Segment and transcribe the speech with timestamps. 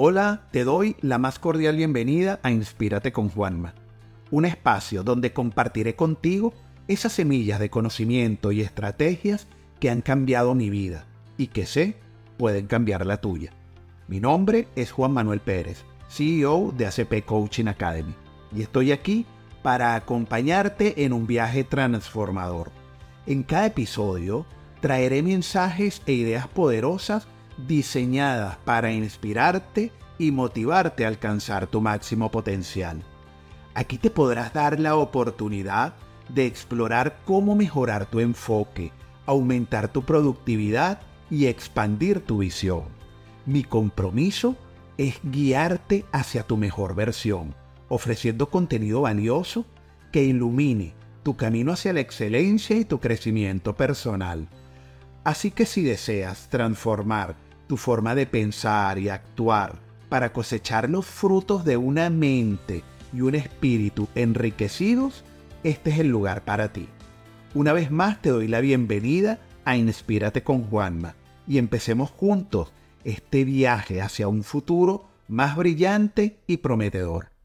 [0.00, 3.74] Hola, te doy la más cordial bienvenida a Inspírate con Juanma,
[4.30, 6.54] un espacio donde compartiré contigo
[6.86, 9.48] esas semillas de conocimiento y estrategias
[9.80, 11.04] que han cambiado mi vida
[11.36, 11.96] y que sé
[12.36, 13.50] pueden cambiar la tuya.
[14.06, 18.14] Mi nombre es Juan Manuel Pérez, CEO de ACP Coaching Academy,
[18.54, 19.26] y estoy aquí
[19.64, 22.70] para acompañarte en un viaje transformador.
[23.26, 24.46] En cada episodio
[24.80, 27.26] traeré mensajes e ideas poderosas
[27.66, 33.02] diseñadas para inspirarte y motivarte a alcanzar tu máximo potencial.
[33.74, 35.94] Aquí te podrás dar la oportunidad
[36.28, 38.92] de explorar cómo mejorar tu enfoque,
[39.26, 41.00] aumentar tu productividad
[41.30, 42.84] y expandir tu visión.
[43.46, 44.56] Mi compromiso
[44.96, 47.54] es guiarte hacia tu mejor versión,
[47.88, 49.64] ofreciendo contenido valioso
[50.12, 54.48] que ilumine tu camino hacia la excelencia y tu crecimiento personal.
[55.24, 57.36] Así que si deseas transformar
[57.68, 62.82] tu forma de pensar y actuar para cosechar los frutos de una mente
[63.12, 65.22] y un espíritu enriquecidos,
[65.62, 66.88] este es el lugar para ti.
[67.54, 71.14] Una vez más te doy la bienvenida a Inspírate con Juanma
[71.46, 72.72] y empecemos juntos
[73.04, 77.37] este viaje hacia un futuro más brillante y prometedor.